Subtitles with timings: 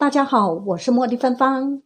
[0.00, 1.82] 大家好，我是茉莉芬芳。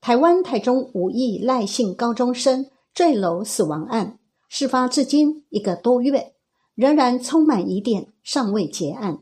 [0.00, 4.18] 台湾台中五亿赖姓高中生坠楼死亡案，
[4.48, 6.34] 事发至今一个多月，
[6.74, 9.20] 仍然充满疑点，尚未结案。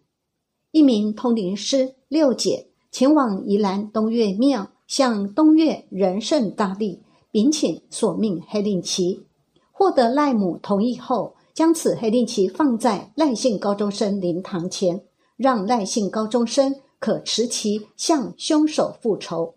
[0.71, 9.27] 一名通灵师六姐前往宜兰东岳庙，向东岳仁圣大帝禀请索命黑令旗，
[9.71, 15.03] 获得赖母同意后，将此黑令旗放在赖姓高中生灵堂前，
[15.37, 16.77] 让赖姓高中生。
[17.03, 19.57] 可持其向凶手复仇，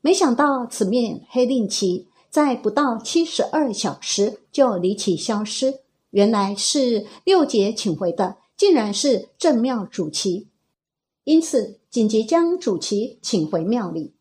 [0.00, 5.82] 没想到此面黑令旗在不到七十二小时就离奇消失。
[6.10, 10.48] 原来是六姐请回的，竟然是正庙主旗，
[11.22, 14.12] 因此紧急将主旗请回庙里。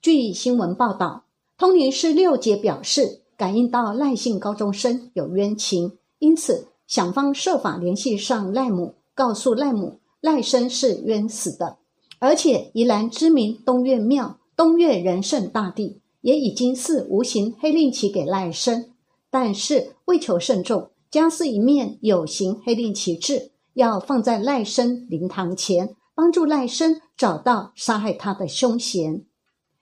[0.00, 1.24] 据新闻报道，
[1.58, 11.78] 通灵师六姐表示，感应到赖姓高中生有冤情，因此想方设法联系上赖母，告诉赖母赖生是冤死的。
[12.24, 18.92] 而且，宜兰知名东岳庙东岳仁圣大帝也已经是无形黑令旗给赖生，
[19.28, 29.24] 但是为求慎重，将是一面有形黑令旗帜，要放在赖生灵堂前，帮助赖生找到杀害他的凶嫌。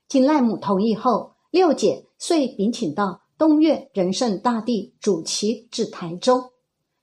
[0.07, 6.45] 经赖母同意后，六姐遂禀请到东岳仁圣大帝主旗至台中。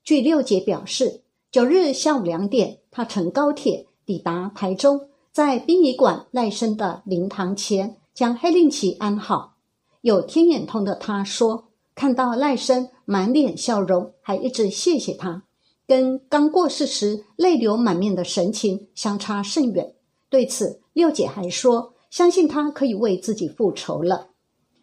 [0.03, 5.03] 据六姐表示，九日下午两点，她乘高铁抵达台中。
[5.39, 9.55] 在殡仪馆赖生的灵堂前，将黑令旗安好。
[10.01, 15.45] 有天眼通的他说，看到赖生满脸笑容，还一直谢谢他，
[15.87, 19.95] 跟刚过世时泪流满面的神情相差甚远。
[20.29, 24.31] 对此，六姐还说，相信他可以为自己复仇了。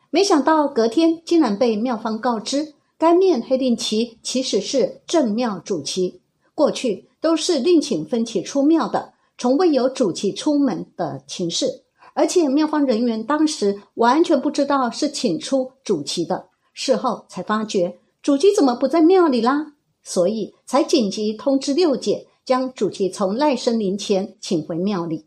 [0.09, 6.21] 没想到隔天竟然被庙方告知，该面黑令旗其实是正庙主旗，
[6.53, 9.14] 过去都是另请分旗出庙的。
[9.37, 11.83] 从未有主旗出门的情事，
[12.13, 25.25] 而且庙方人员当时完全不知道是请出主旗的，事后才发觉主旗怎么不在庙里啦，所以才紧急通知六姐将主旗从赖生灵前请回庙里。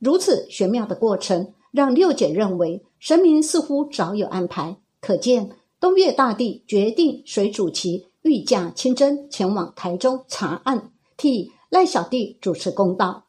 [0.00, 11.52] 如此玄妙的过程，让六姐认为神明似乎早有安排，可见东岳大帝决定随主旗御驾亲征前往台中查案，替。
[11.70, 13.26] 赖小弟主持公道。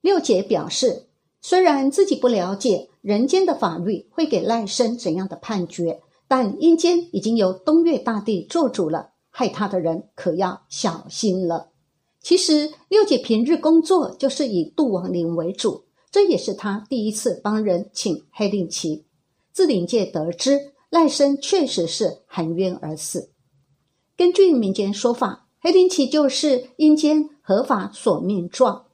[0.00, 1.06] 六姐表示，
[1.40, 11.70] 虽然自己不了解人间的法律会给赖生怎样的判决，但阴间已经由东岳大帝做主了，害他的人可要小心了。
[12.20, 19.06] 其实，六姐平日工作就是以度亡灵为主，这也是她第一次帮人请黑令旗。
[19.52, 23.30] 自灵界得知，赖生确实是含冤而死。
[24.16, 25.46] 根据民间说法。
[25.60, 28.86] 黑令旗就是阴间合法索命状。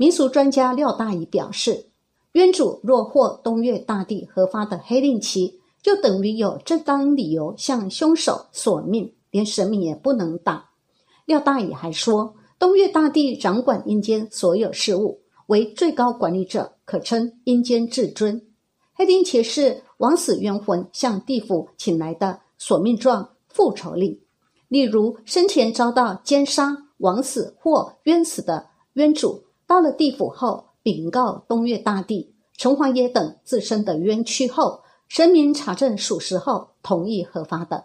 [0.00, 1.84] 民俗专家廖大乙表示，
[2.32, 10.64] 冤主若获东岳大帝核发的黑令旗，就等于有正当理由向凶手索命，连神明也不能挡。
[11.26, 18.40] 廖大乙还说，东岳大帝掌管阴间所有事务，为最高管理者，可称阴间至尊。
[18.94, 24.18] 黑令旗是枉死冤魂向地府请来的索命状、复仇令。
[24.68, 37.84] 例如，生前遭到奸杀、枉死或冤死的冤主，到了地府后禀告东岳大帝、城隍爷等自身的冤屈后，神明查证属实后，同意合法的。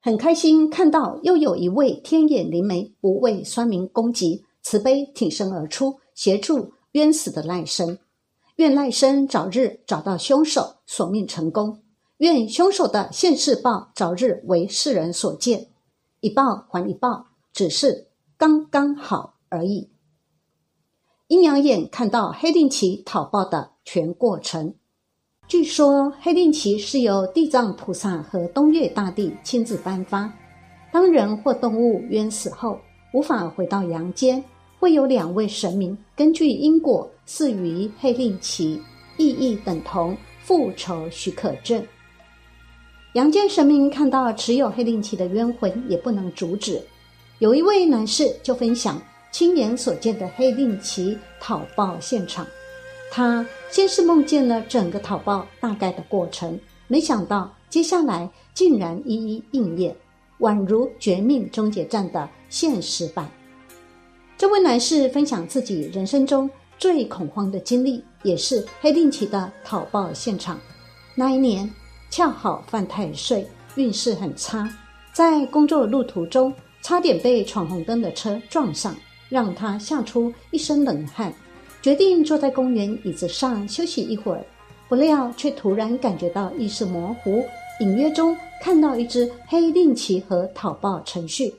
[0.00, 7.98] 很开心看到又有一位天眼灵媒不畏酸民攻击，慈悲挺身而出，协助冤死的赖生。
[8.54, 11.82] 愿赖生早日找到凶手，索命成功。
[12.18, 15.70] 愿凶手的现世报早日为世人所见，
[16.20, 18.06] 一报还一报，只是
[18.36, 19.90] 刚刚好而已。
[21.28, 24.72] 阴阳眼看到黑令旗讨报的全过程。
[25.46, 30.32] 据说黑令旗是由地藏菩萨和东岳大帝亲自颁发。
[30.90, 32.80] 当人或动物冤死后
[33.12, 34.42] 无法回到阳间，
[34.78, 38.80] 会有两位神明根据因果赐予黑令旗，
[39.18, 41.86] 意义等同复仇许可证。
[43.12, 46.82] 阳间神明看到持有黑令旗的冤魂，也不能阻止。
[47.38, 49.00] 有一位男士就分享
[49.30, 52.46] 亲眼所见的黑令旗讨报现场。
[53.10, 59.96] 他先是梦见了整个讨报大概的过程，没想到接下来竟然一一应验，
[60.40, 63.30] 宛如《绝命终结战》的现实版。
[64.36, 66.48] 这位男士分享自己人生中
[66.78, 70.58] 最恐慌的经历，也是黑令旗的讨报现场。
[71.14, 71.70] 那一年。
[72.10, 74.66] 恰好犯太岁，运势很差，
[75.12, 78.96] 在工作路途中差点被闯红灯的车撞上，
[79.28, 81.32] 让他吓出一身冷汗。
[81.80, 84.44] 决定坐在公园椅子上休息一会儿，
[84.88, 87.44] 不料却突然感觉到意识模糊，
[87.80, 91.54] 隐约中看到一只黑令旗和讨报程序。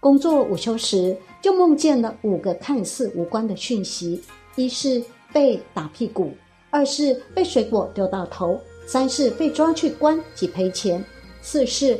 [0.00, 4.22] 工作午休时，就梦见了五个看似无关的讯息：
[4.56, 5.02] 一是
[5.32, 6.32] 被打屁股，
[6.70, 11.04] 二是被水果丢到头，三是被抓去关及赔钱，
[11.40, 11.98] 四是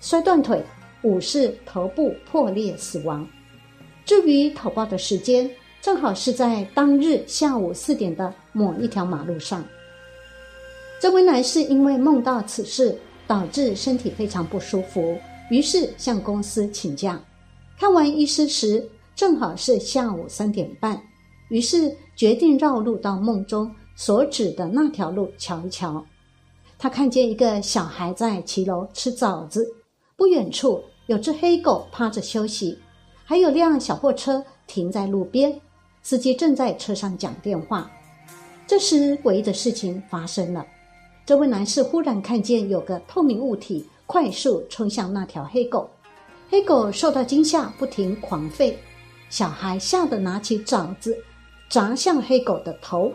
[0.00, 0.60] 摔断腿，
[1.02, 3.26] 五是头部破裂死亡。
[4.10, 5.48] 至于讨报的时间。
[5.80, 9.64] 正好是在当日下午四点的某一条马路上。
[11.00, 12.98] 这位男士因为梦到此事，
[13.28, 15.16] 导致身体非常不舒服，
[15.48, 17.22] 于是向公司请假。
[17.78, 18.84] 看完医师时，
[19.14, 21.00] 正好是下午三点半，
[21.48, 26.04] 于是决定绕路到梦中所指的那条路瞧一瞧。
[26.76, 29.66] 他看见一个小孩在骑楼吃枣子，
[30.16, 32.76] 不远处有只黑狗趴着休息，
[33.30, 35.60] 还有辆小货车停在路边。
[36.02, 37.88] 司机正在车上讲电话，
[38.66, 40.66] 这时诡异的事情发生了。
[41.24, 45.88] 这位男士忽然看见有个透明物体快速冲向那条黑狗，
[46.50, 48.74] 黑狗受到惊吓，不停狂吠。
[49.28, 51.16] 小孩吓得拿起爪子
[51.68, 53.12] 砸向黑狗的头，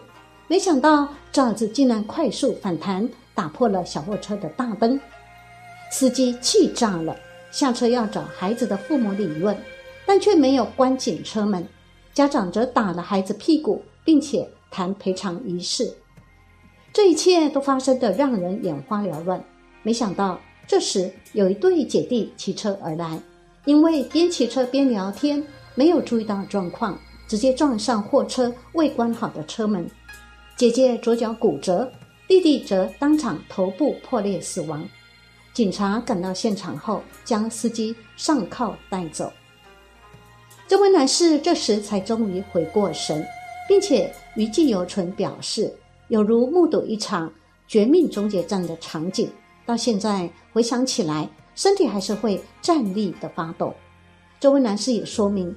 [0.47, 4.97] 没想到爪子竟然快速反弹，打破了小货车的大灯。
[5.91, 7.13] 司机气炸了，
[7.51, 9.57] 下车要找孩子的父母理论，
[10.05, 11.67] 但却没有关紧车门。
[12.13, 15.93] 家长则打了孩子屁股，并且谈赔偿一事。
[16.93, 19.43] 这一切都发生的让人眼花缭乱。
[19.83, 23.19] 没想到这时有一对姐弟骑车而来，
[23.65, 26.97] 因为边骑车边聊天，没有注意到状况，
[27.27, 29.85] 直接撞上货车未关好的车门。
[30.55, 31.91] 姐姐左脚骨折，
[32.29, 34.87] 弟弟则当场头部破裂死亡。
[35.53, 39.31] 警察赶到现场后，将司机上铐带走。
[40.67, 43.23] 这位男士这时才终于回过神，
[43.67, 45.71] 并且余悸犹存，表示
[46.07, 47.31] 有如目睹一场
[47.67, 49.29] 绝命终结战的场景。
[49.65, 53.73] 到现在回想起来，身体还是会战栗的发抖。
[54.39, 55.56] 这位男士也说明，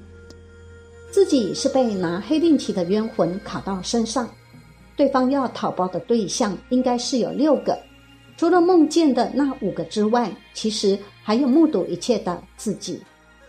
[1.10, 4.28] 自己是被拿黑令旗的冤魂卡到身上。
[4.96, 7.78] 对方要讨包的对象应该是有六个，
[8.36, 13.00] 除了梦见的那五个之外，其实还有目睹一切的自己。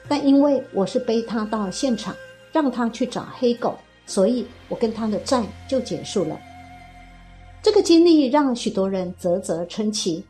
[0.09, 2.13] 但因为我是背他到现场，
[2.51, 3.77] 让他去找黑狗，
[4.07, 6.37] 所以我跟他的债就结束了。
[7.61, 10.25] 这个经历让许多人啧啧称奇，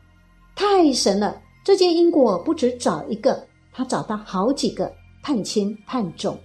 [0.54, 1.40] 太神了！
[1.64, 4.92] 这件因果不止找一个，他找到好几个，
[5.22, 6.38] 判轻判重，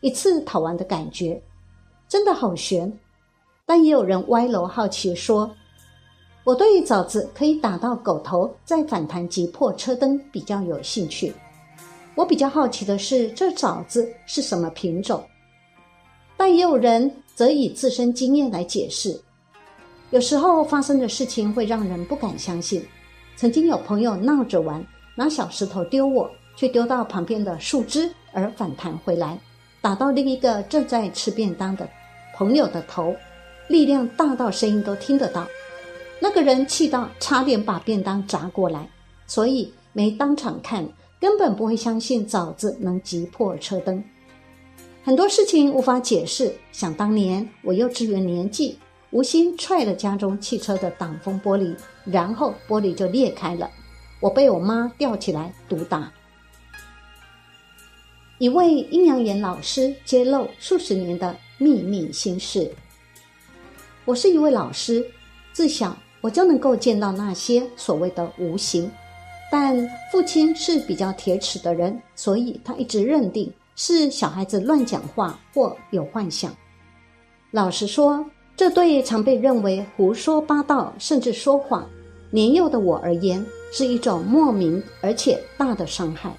[0.00, 1.40] 一次讨完的感觉，
[2.08, 2.92] 真的好悬。
[3.64, 5.50] 但也有人歪楼好奇说，
[6.44, 11.32] 我对枣子可以打到狗头再反弹击破车灯比较有兴趣。
[12.20, 15.24] 我比较好奇的是，这枣子是什么品种？
[16.36, 19.18] 但也有人则以自身经验来解释。
[20.10, 22.86] 有时候发生的事情会让人不敢相信。
[23.36, 24.86] 曾经有朋友闹着玩，
[25.16, 29.40] 拿小石头丢我，却丢到旁边的树枝而反弹回来，
[29.80, 31.88] 打到另一个正在吃便当的
[32.36, 33.16] 朋友的头，
[33.68, 35.46] 力量大到声音都听得到。
[36.20, 38.86] 那个人气到差点把便当砸过来，
[39.26, 40.86] 所以没当场看。
[41.20, 44.02] 根本不会相信枣子能击破车灯，
[45.04, 46.54] 很多事情无法解释。
[46.72, 48.78] 想当年我幼稚园年纪，
[49.10, 53.70] 无心踹了家中汽车的挡风玻璃，然后玻璃就裂开了，
[54.18, 56.10] 我被我妈吊起来毒打。
[58.38, 62.72] 一位阴阳眼老师揭露数十年的秘密心事。
[64.06, 65.04] 我是一位老师，
[65.52, 68.90] 自小我就能够见到那些所谓的无形。
[69.50, 69.76] 但
[70.12, 76.54] 父亲是比较铁齿的人，所以他一直认定是小孩子乱讲话或有幻想。
[77.50, 78.24] 老实说，
[78.56, 81.88] 这对常被认为胡说八道甚至说谎
[82.30, 86.32] 年幼的我而言，是一种莫名而且大的伤害。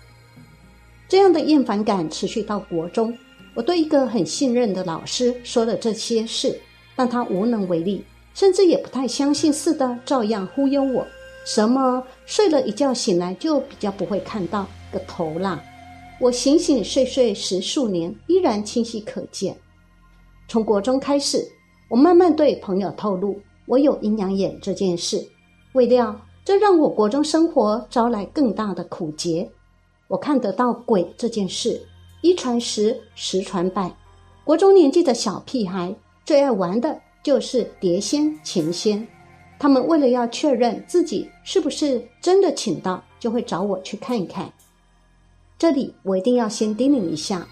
[1.10, 3.14] 这样的厌烦感持续到国中，
[3.54, 6.58] 我对一个很信任的老师说了这些事，
[6.96, 11.06] 但他无能为力，甚至也不太相信似的，照样忽悠我。
[11.44, 15.62] 什么睡了一觉醒来就比较不会看到个头啦？
[16.20, 19.58] 我醒醒睡睡十数年，依然清晰可见。
[20.48, 21.48] 从国中开始，
[21.90, 25.26] 我慢慢对朋友透露我有阴阳眼这件事，
[25.74, 29.50] 未料这让我国中生活招来更大的苦结。
[30.08, 31.82] 我看得到鬼这件事，
[32.22, 33.92] 一传十，十传百。
[34.44, 35.96] 国中年纪的小屁孩
[36.26, 39.08] 最爱玩的就是碟仙、钱仙。
[39.62, 44.52] 他们为了要确认自己是不是真的请到，就会找我去看一看。
[45.60, 47.48] 这里我一定要先叮咛一下，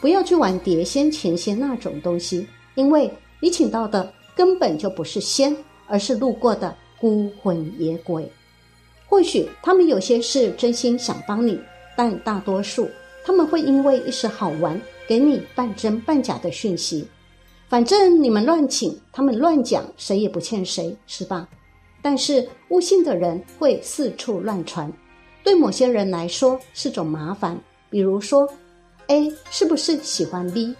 [0.00, 5.56] 不要去玩碟仙、钱仙那种东西，因为你请到的根本就不是仙，
[5.88, 8.30] 而是路过的孤魂野鬼。
[9.08, 11.58] 或许他们有些是真心想帮你，
[11.96, 12.88] 但大多数
[13.24, 17.08] 他们会因为一时好玩，给你半真半假的讯息。
[17.70, 21.48] 反正你们乱请，他们乱讲，谁也不欠谁，是吧？
[22.02, 24.92] 但是误信的人会四处乱传，
[25.44, 27.56] 对某些人来说是种麻烦。
[27.88, 28.48] 比如说
[29.06, 30.74] ，A 是不是喜欢 B？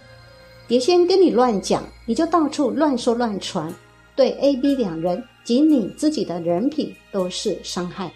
[0.67, 3.73] 别先跟你乱讲，你就到处乱说乱传，
[4.13, 8.11] 对 A、B 两人及你自己的人品都是伤害。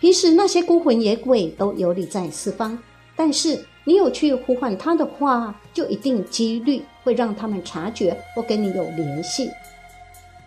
[0.00, 2.76] 平时那些孤魂野鬼都游离在四方，
[3.14, 9.50] 但是你有去呼唤他的话，就一定几率会让他们察觉或跟你有联系。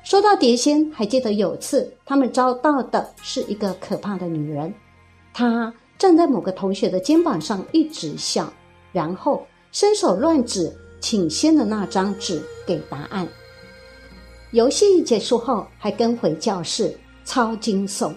[0.04, 4.72] 说到碟仙，还记得有次他们遭到的是一个可怕的女人，
[5.34, 8.52] 她站在某个同学的肩膀上一直笑，
[8.92, 13.28] 然后伸手乱指请仙的那张纸给答案。
[14.52, 18.14] 游戏结束后还跟回教室，超惊悚。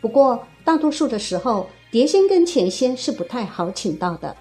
[0.00, 0.42] 不过。
[0.66, 4.36] 大多数的时候，碟仙跟钱仙是不太好请到的。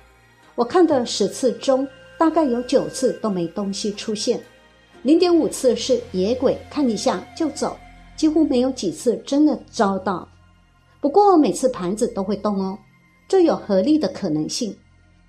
[0.55, 4.39] 我看的十次中，大概有九次都没东西出现，
[5.03, 7.77] 零点五次是野鬼看一下就走，
[8.15, 10.27] 几乎没有几次真的遭到。
[11.01, 12.77] 不过每次盘子都会动哦，
[13.27, 14.75] 这有合力的可能性。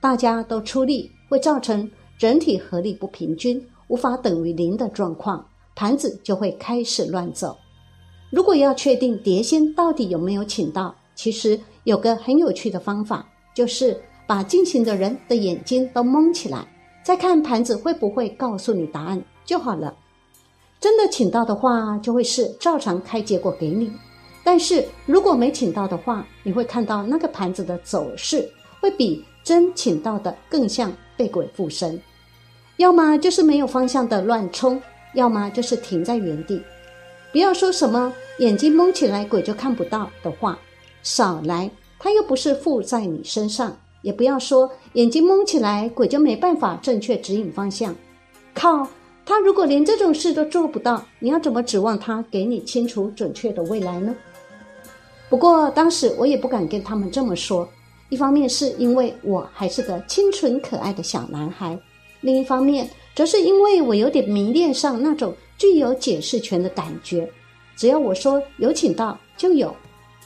[0.01, 7.57] 大家都出力，会造成整体合力不平均，无法等于零的状况，盘子就会开始乱走。
[8.31, 16.67] 如果要确定碟仙到底有没有请到，其实有个很有趣的方法，就是把进行的人的眼睛都蒙起来，
[17.03, 19.95] 再看盘子会不会告诉你答案就好了。
[20.81, 23.89] 真的请到的话，就会是照常开结果给你；
[24.45, 28.47] 但是如果没请到的话，你会看到那个盘子的走势
[28.81, 32.01] 会比真请到的更像被鬼附身，
[32.77, 34.81] 要么就是没有方向的乱冲，
[35.15, 36.61] 要么就是停在原地。
[37.33, 40.59] 不要说什么眼睛蒙起来鬼就看不到的话，
[41.03, 43.77] 少来，他又不是附在你身上。
[44.07, 47.93] 也不要说眼睛蒙起来鬼就没办法正确指引方向。
[48.55, 48.89] 靠，
[49.25, 54.15] 他如果连这种事都做不到，你要怎么指望他给你清楚准确的未来呢？
[55.29, 57.69] 不过当时我也不敢跟他们这么说，
[58.09, 61.77] 一方面是因为我还是个清纯可爱的小男孩，
[62.21, 65.35] 另一方面则是因为我有点迷恋上那种。
[65.59, 67.27] 具有解释权的感觉，
[67.79, 69.75] 只要我说有请到就有，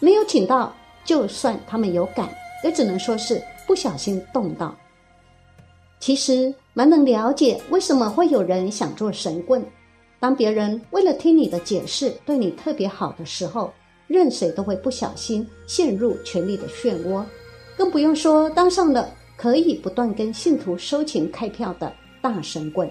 [0.00, 2.28] 没有请到，就算他们有感，
[2.62, 4.76] 也只能说是不小心动到。
[5.99, 9.64] 其实蛮能了解为什么会有人想做神棍。
[10.19, 13.73] 当别人为了听你的解释对你特别好的时候，
[14.07, 17.25] 任谁都会不小心陷入权力的漩涡，
[17.76, 22.90] 更不用说当上了可以不断跟信徒收钱开票的大神棍。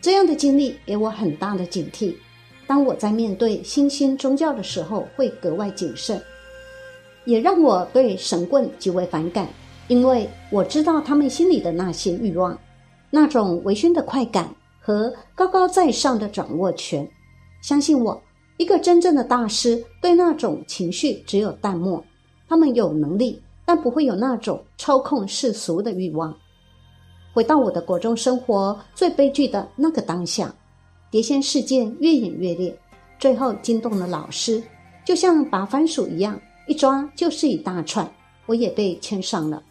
[0.00, 2.14] 这样的经历给我很大的警惕。
[2.66, 6.20] 当我在面对新兴宗教的时候，会格外谨慎，
[7.24, 9.48] 也让我对神棍极为反感，
[9.88, 12.58] 因为我知道他们心里的那些欲望，
[13.10, 17.08] 那种微醺的快感和高高在上的掌握权。
[17.62, 18.22] 相信我，
[18.58, 22.04] 一个真正的大师对那种情绪只有淡漠。
[22.46, 26.36] 他们有能力，但不会有那种操控世俗的欲望。
[27.32, 30.54] 回到我的国中生活，最悲剧的那个当下，
[31.10, 32.78] 碟仙事件越演越烈，
[33.18, 34.62] 最后惊动了老师，
[35.04, 38.10] 就像拔番薯一样，一抓就是一大串，
[38.46, 39.62] 我也被牵上了。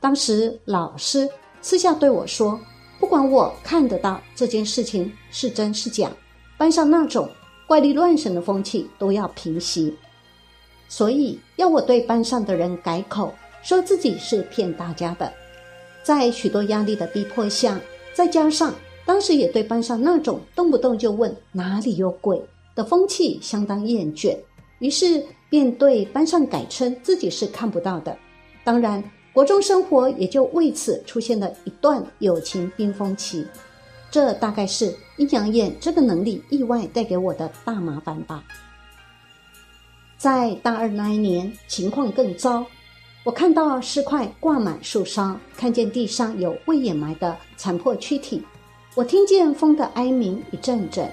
[0.00, 1.28] 当时老师
[1.60, 2.60] 私下对我说
[3.00, 6.10] ：“不管我看得到这件事情是真是假，
[6.58, 7.28] 班上那种
[7.66, 9.96] 怪力乱神的风气都要平息，
[10.88, 15.32] 所以要我对班上的人改口，说自己是骗大家的。”
[16.04, 17.80] 在许多压力的逼迫下，
[18.14, 18.72] 再加上
[19.04, 22.40] 当时也对班上那种动不动就问哪里有鬼
[22.76, 24.38] 的风气相当厌倦，
[24.78, 28.16] 于是便对班上改称自己是看不到的。
[28.64, 33.46] 当然，国中生活也就为此出现了一段友情冰封期。
[34.10, 38.42] 这大概是阴阳眼这个能力意外带给我的大麻烦吧。
[40.16, 42.64] 在大二那一年，情况更糟。
[43.24, 48.42] 我看到尸块挂满树梢，看见地上有未掩埋的残破躯体，
[48.94, 51.10] 我听见风的哀鸣一阵阵，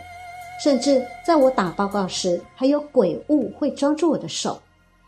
[0.61, 4.61] 甚至在我打报告时，还有鬼物会抓住我的手，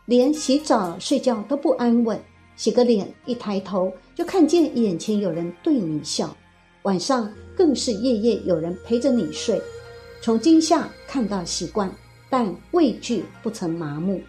[0.06, 2.18] 连洗澡睡觉都不安稳，
[2.56, 6.34] 洗个脸一抬头就看见眼前有人对你笑，
[6.82, 9.60] 晚上更是夜夜有人陪着你睡，
[10.20, 11.90] 从惊吓看到习惯，
[12.28, 14.20] 但畏惧不曾麻木。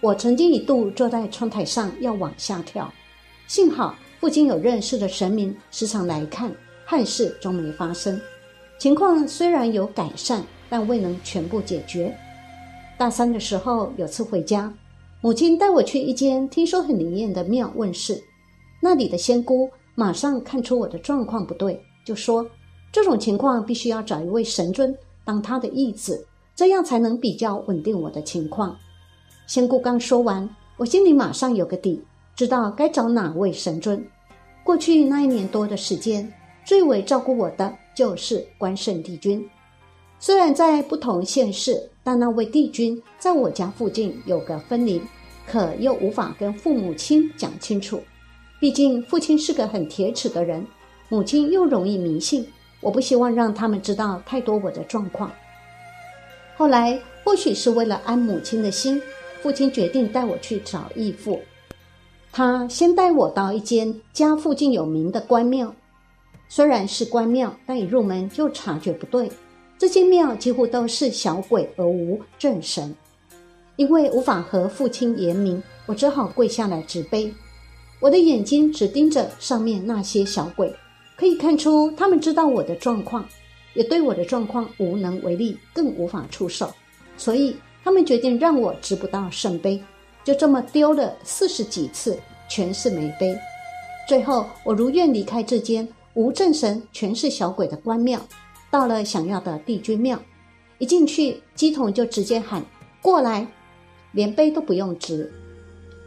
[0.00, 2.92] 我曾经一度坐在窗台上要往下跳，
[3.46, 6.52] 幸好附近有认识的神明时常来看，
[6.86, 8.20] 坏事终没发生。
[8.82, 12.12] 情况虽然有改善，但未能全部解决。
[12.98, 14.74] 大三的时候，有次回家，
[15.20, 18.20] 母亲带我去一间听说很灵验的庙问事。
[18.80, 22.44] 那里的仙姑马上看出我的状况不对，就说
[22.90, 24.92] ：“这种情况必须要找一位神尊
[25.24, 28.76] 当他的义子，这样才能比较稳定我的情况。”
[29.46, 32.02] 仙姑刚说完，我心里马上有个底，
[32.34, 34.04] 知道该找哪位神尊。
[34.64, 36.34] 过去那一年多的时间，
[36.64, 37.72] 最为照顾我的。
[37.94, 39.48] 就是关圣帝君，
[40.18, 45.02] 虽然在不同县市，但那位帝君在我家附近有个分灵，
[45.46, 48.02] 可又无法跟父母亲讲清楚。
[48.60, 50.66] 毕竟父亲是个很铁齿的人，
[51.08, 52.46] 母亲又容易迷信，
[52.80, 55.30] 我不希望让他们知道太多我的状况。
[56.56, 59.02] 后来或许是为了安母亲的心，
[59.42, 61.40] 父亲决定带我去找义父。
[62.30, 65.74] 他先带我到一间家附近有名的关庙。
[66.54, 69.32] 虽然是关庙，但一入门就察觉不对。
[69.78, 72.94] 这间庙几乎都是小鬼而无正神。
[73.76, 77.32] 因为无法和父亲言明，我只好跪下来直悲。
[78.00, 80.70] 我的眼睛只盯着上面那些小鬼，
[81.16, 83.26] 可以看出他们知道我的状况，
[83.72, 86.70] 也对我的状况无能为力，更无法出手。
[87.16, 89.82] 所以他们决定让我直不到圣杯。
[90.22, 93.34] 就这么丢了四十几次，全是没杯。
[94.06, 95.88] 最后我如愿离开这间。
[96.14, 98.20] 无正神全是小鬼的关庙，
[98.70, 100.20] 到了想要的帝君庙，
[100.78, 102.62] 一进去鸡桶就直接喊
[103.00, 103.46] 过来，
[104.12, 105.32] 连杯都不用执。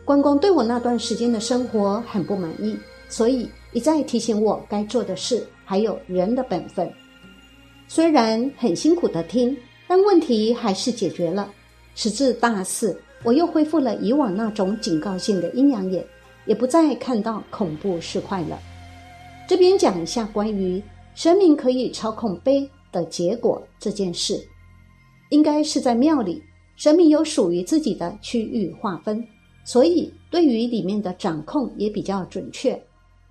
[0.03, 2.77] 关公对我那段时间的生活很不满意，
[3.09, 6.88] 所以一再提醒我该做的事，还有人的本分。
[7.88, 9.57] 虽然很辛苦的听，
[9.88, 11.51] 但问题还是解决了。
[11.95, 16.05] 时至大四，我又恢复了以往那种警告性的阴阳眼，
[16.45, 18.59] 也不再看到恐怖事块了。
[19.48, 20.82] 这边讲一下关于
[21.14, 24.44] 神明可以操控杯的结果这件事，
[25.30, 26.42] 应该是在庙里，
[26.75, 29.24] 神明有属于自己的区域划分，
[29.64, 32.81] 所以对于里面的掌控也比较准确。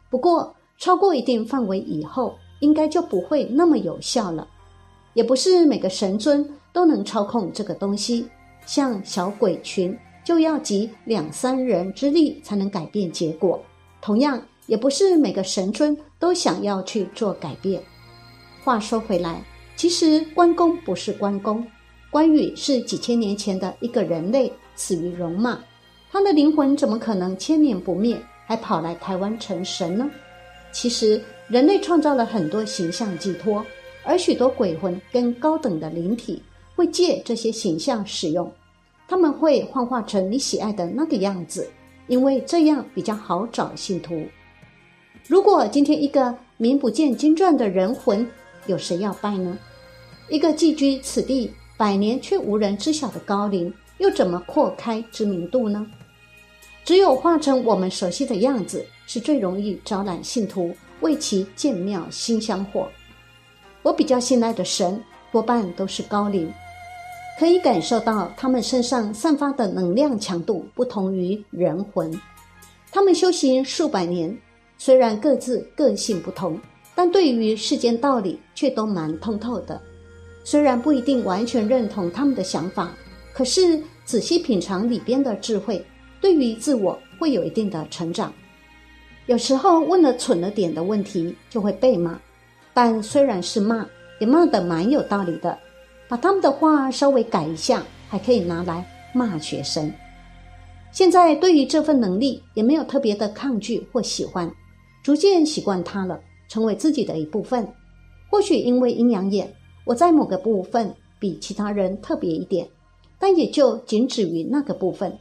[0.09, 4.47] 不过超过一定范围以后，应该就不会那么有效了。
[5.15, 8.29] 也不是每个神尊都能操控这个东西，
[8.67, 13.61] 像小鬼群就要集两三人之力才能改变结果。
[14.01, 14.41] 同样。
[14.67, 17.83] 也不是每个神尊都想要去做改变。
[18.63, 19.45] 话说回来，
[19.77, 21.67] 其实关公不是关公，
[22.11, 25.59] 关羽是几千年前的一个人类，死于戎马，
[26.11, 30.11] 他的灵魂怎么可能千年不灭，还跑来台湾成神呢？
[30.73, 33.65] 其实人类创造了很多形象寄托，
[34.03, 36.43] 而许多鬼魂跟高等的灵体
[36.75, 38.51] 会借这些形象使用，
[39.07, 41.69] 他们会幻化成你喜爱的那个样子，
[42.07, 44.27] 因为这样比较好找信徒。
[45.27, 48.27] 如果今天一个名不见经传的人魂，
[48.67, 49.57] 有谁要拜呢？
[50.29, 55.87] 一个寄居此地百年却无人知晓的高龄，又怎么扩开知名度呢？
[56.85, 62.87] 只有化成我们熟悉的样子，是最容易招揽信徒，为其建庙新香火。
[63.83, 66.53] 我比较信赖的神，多半都是高龄，
[67.41, 72.13] 可以感受到他们身上散发的能量强度不同于人魂，
[72.93, 74.39] 他们修行数百年。
[74.85, 76.61] 虽然各自个性不同，
[76.95, 79.81] 但对于世间道理却都蛮通透的。
[80.45, 82.95] 虽然不一定完全认同他们的想法，
[83.33, 85.83] 可是仔细品尝里边的智慧，
[86.21, 88.31] 对于自我会有一定的成长。
[89.25, 92.21] 有时候问了蠢了点的问题就会被骂，
[92.75, 93.87] 但虽然是骂，
[94.19, 95.59] 也骂得蛮有道理的。
[96.09, 99.91] 把他们的话稍微改一下，还可以拿来骂学生。
[100.93, 104.55] 现在对于这份能力也没有特别的抗拒或喜欢。
[105.05, 107.69] 逐渐习惯它了，成为自己的一部分。
[108.31, 112.67] 或许因为阴阳眼，我在某个部分比其他人特别一点，
[113.19, 115.17] 但也就仅止于那个部分。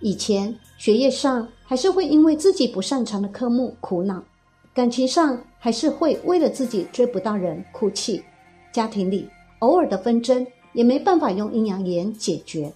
[0.00, 4.24] 以前学业上还是会因为自己不擅长的科目苦恼，
[4.72, 8.22] 感情上还是会为了自己追不到人哭泣，
[8.72, 12.72] 家庭里偶尔的纷争也没办法用阴阳眼解决。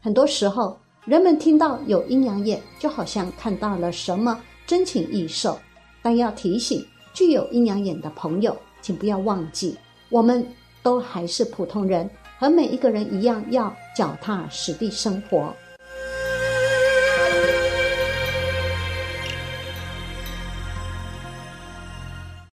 [0.00, 5.58] 很多时候，人们听到有阴阳眼，就好像看到了什么真情异兽。
[6.02, 9.76] 但要提醒具有阴阳眼的朋友，请不要忘记，
[10.08, 10.46] 我们
[10.82, 12.08] 都还是普通人，
[12.38, 15.54] 和每一个人一样，要脚踏实地生活。